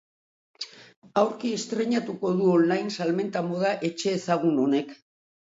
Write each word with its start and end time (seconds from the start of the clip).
Aurki 1.21 1.51
estreinatuko 1.57 2.31
du 2.39 2.49
online 2.55 2.95
salmenta 2.99 3.45
moda 3.51 3.77
etxe 3.93 4.17
ezagun 4.23 4.61
honek. 4.67 4.99